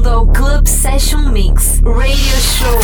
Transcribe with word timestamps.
bem-vindo 0.00 0.08
ao 0.08 0.26
Club 0.26 0.66
Session 0.66 1.20
Mix 1.30 1.80
Radio 1.84 2.36
Show 2.40 2.78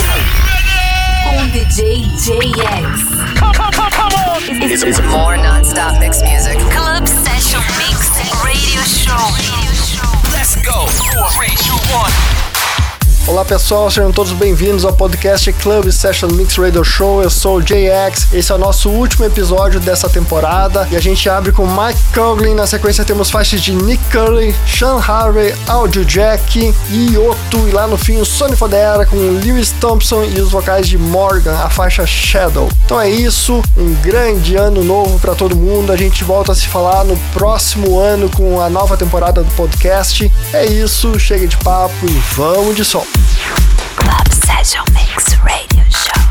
com 1.24 1.48
DJ 1.48 2.03
JX. 2.16 3.00
It's, 4.48 4.82
it's 4.82 5.00
more 5.00 5.37
non-stop 5.37 5.98
mix 5.98 6.22
music. 6.22 6.58
Club 6.71 7.06
Session 7.06 7.60
Mix 7.79 8.10
Radio 8.44 8.82
Show. 8.82 9.16
Let's 10.32 10.56
go. 10.56 10.87
Three, 11.34 11.54
two, 11.57 11.77
one. 11.95 12.55
Olá 13.29 13.45
pessoal, 13.45 13.90
sejam 13.90 14.12
todos 14.12 14.32
bem-vindos 14.32 14.84
ao 14.84 14.92
podcast 14.92 15.52
Club 15.54 15.90
Session 15.90 16.29
Mix 16.29 16.54
Radio 16.54 16.84
Show. 16.84 17.24
Eu 17.24 17.29
sou 17.29 17.56
o 17.56 17.60
JX. 17.60 18.32
Esse 18.32 18.52
é 18.52 18.54
o 18.54 18.59
nosso 18.59 18.88
último 18.88 19.24
episódio 19.24 19.80
dessa 19.80 20.09
temporada 20.09 20.86
e 20.92 20.96
a 20.96 21.00
gente 21.00 21.28
abre 21.28 21.50
com 21.50 21.66
Mike 21.66 22.00
Coughlin. 22.14 22.54
Na 22.54 22.68
sequência 22.68 23.04
temos 23.04 23.28
faixas 23.28 23.60
de 23.62 23.73
Nick 23.74 24.02
Curley, 24.12 24.54
Sean 24.64 25.00
Harvey, 25.00 25.52
Audio 25.66 26.04
Jack, 26.04 26.73
Ioto 26.88 27.68
e 27.68 27.73
lá 27.73 27.88
no 27.88 27.98
fim 27.98 28.18
o 28.18 28.24
Sony 28.24 28.54
Fodera 28.54 29.04
com 29.04 29.16
Lewis 29.16 29.73
Thompson 29.73 30.23
e 30.23 30.40
os 30.40 30.52
vocais 30.52 30.88
de 30.88 30.96
Morgan, 30.96 31.59
a 31.59 31.68
faixa 31.68 32.06
Shadow. 32.06 32.68
Então 32.84 33.01
é 33.01 33.10
isso, 33.10 33.60
um 33.77 33.93
grande 34.02 34.54
ano 34.54 34.84
novo 34.84 35.18
para 35.18 35.34
todo 35.34 35.56
mundo. 35.56 35.90
A 35.90 35.96
gente 35.96 36.23
volta 36.23 36.52
a 36.52 36.54
se 36.54 36.68
falar 36.68 37.02
no 37.02 37.16
próximo 37.34 37.98
ano 37.98 38.30
com 38.30 38.60
a 38.60 38.70
nova 38.70 38.96
temporada 38.96 39.43
do 39.43 39.51
podcast. 39.56 40.30
É 40.52 40.65
isso, 40.65 41.18
chega 41.18 41.48
de 41.48 41.56
papo 41.56 42.06
e 42.06 42.23
vamos 42.37 42.77
de 42.77 42.84
som. 42.84 43.04
Club 43.97 44.29
Session 44.33 44.84
Mix 44.93 45.38
Radio 45.43 45.84
Show. 45.91 46.26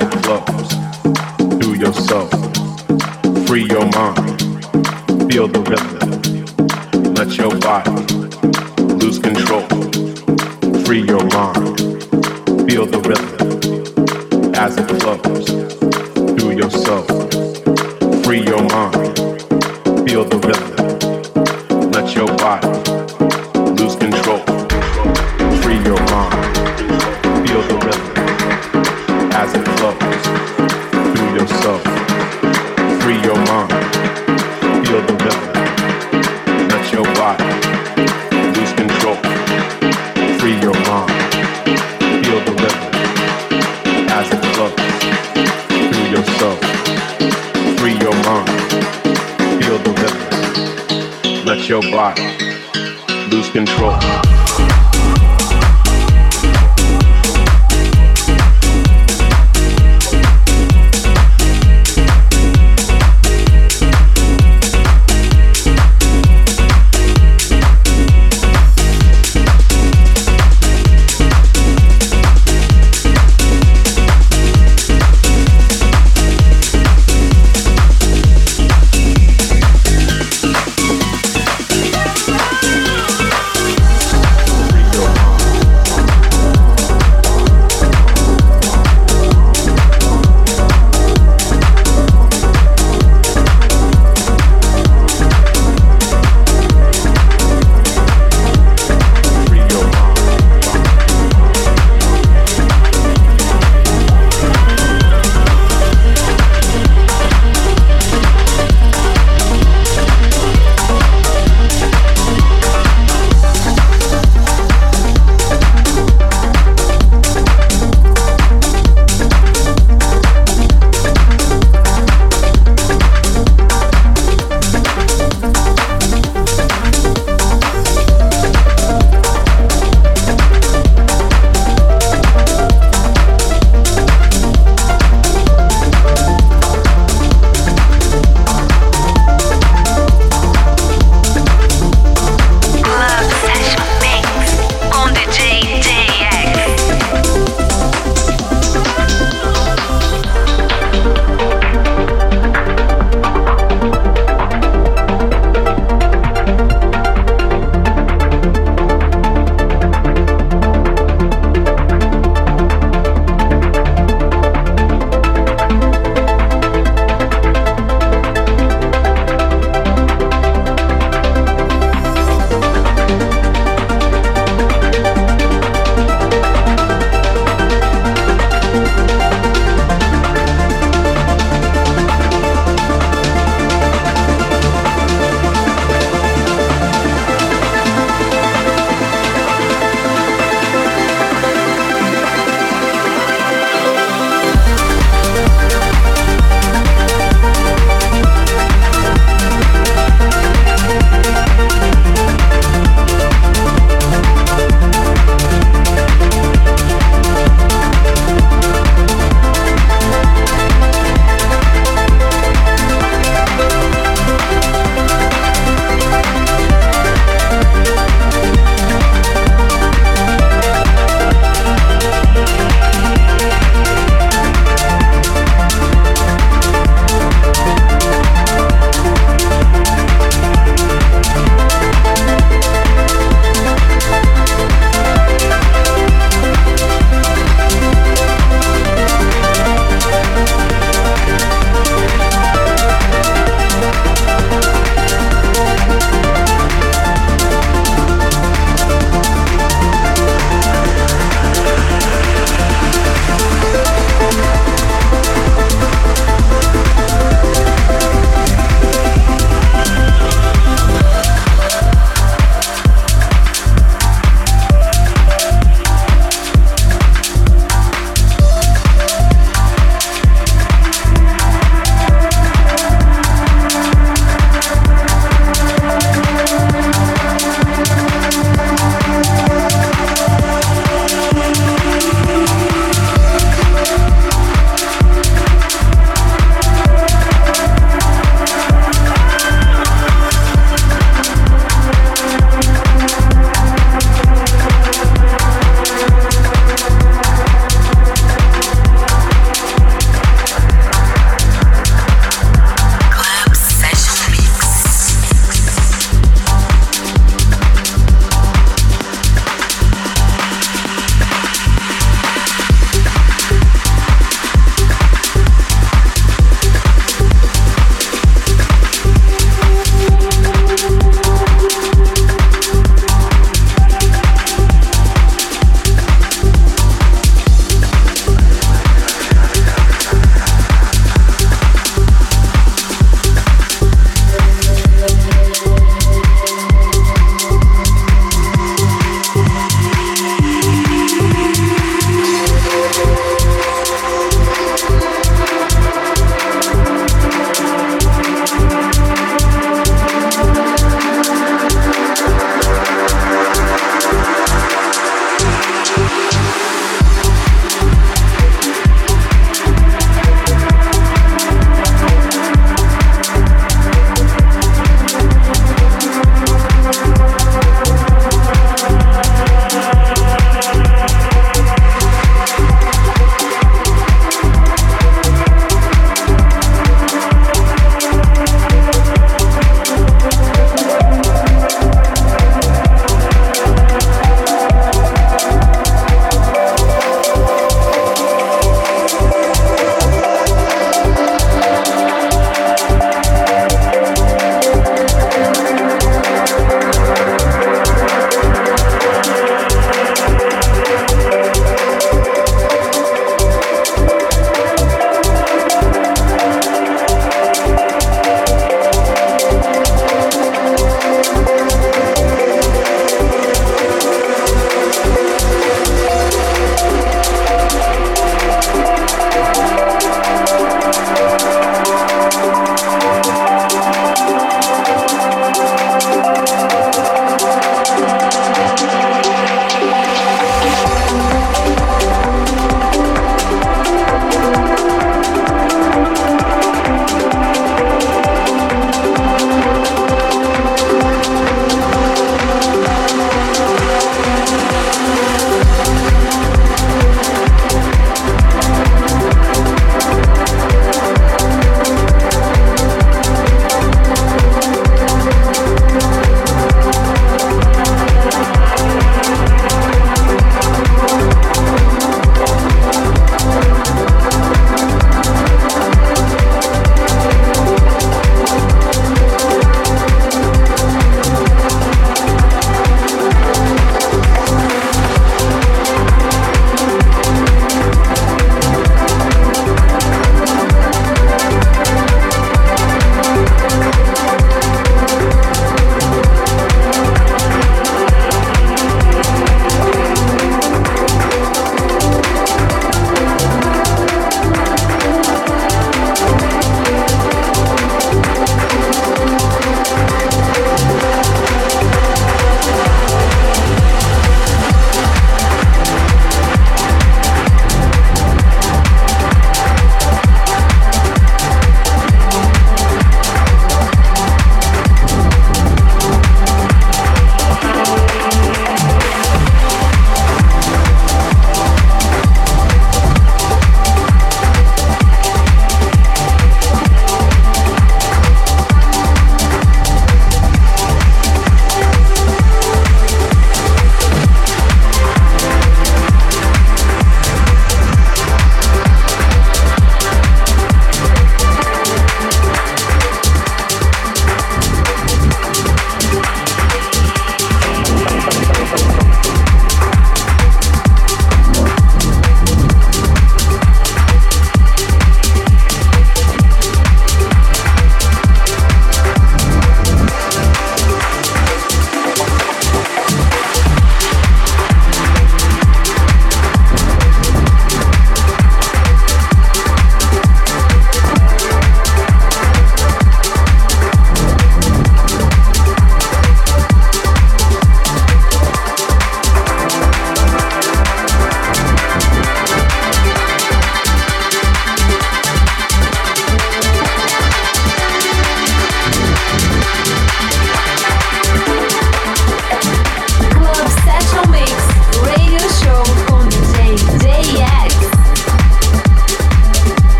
love. 0.00 0.57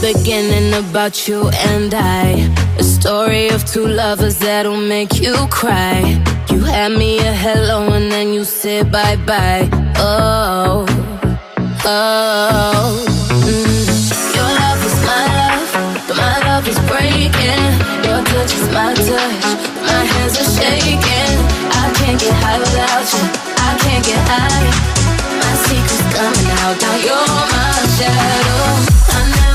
beginning 0.00 0.72
about 0.72 1.28
you 1.28 1.48
and 1.68 1.92
I. 1.94 2.48
A 2.78 2.82
story 2.82 3.48
of 3.48 3.64
two 3.64 3.86
lovers 3.86 4.38
that'll 4.38 4.76
make 4.76 5.20
you 5.20 5.34
cry. 5.50 6.00
You 6.48 6.60
had 6.60 6.92
me 6.92 7.18
a 7.18 7.32
hello 7.32 7.92
and 7.92 8.10
then 8.10 8.32
you 8.32 8.44
said 8.44 8.90
bye 8.90 9.16
bye. 9.26 9.68
Oh, 9.96 10.86
oh. 11.84 13.04
Mm. 13.44 14.34
Your 14.36 14.50
love 14.60 14.80
is 14.88 14.96
my 15.10 15.24
love, 15.40 15.70
but 16.08 16.16
my 16.16 16.36
love 16.48 16.66
is 16.66 16.80
breaking. 16.88 17.62
Your 18.06 18.20
touch 18.24 18.52
is 18.56 18.68
my 18.72 18.94
touch, 18.94 19.44
my 19.84 20.02
hands 20.12 20.34
are 20.40 20.50
shaking. 20.56 21.36
I 21.82 21.92
can't 21.98 22.18
get 22.18 22.34
high 22.42 22.58
without 22.58 23.06
you, 23.12 23.24
I 23.68 23.70
can't 23.82 24.04
get 24.04 24.22
high. 24.32 24.70
My 25.40 25.52
secret's 25.68 26.04
coming 26.16 26.50
out, 26.64 26.76
now 26.80 26.96
you're 27.04 27.28
my 27.52 27.72
shadow. 27.96 29.49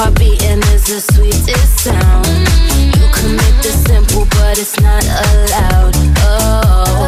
Heart 0.00 0.18
beating 0.18 0.62
is 0.72 0.84
the 0.86 0.98
sweetest 1.12 1.80
sound. 1.80 2.26
You 2.96 3.06
commit 3.12 3.54
the 3.60 3.68
simple, 3.68 4.24
but 4.30 4.58
it's 4.58 4.80
not 4.80 5.04
allowed. 5.04 5.92
Oh. 6.24 6.99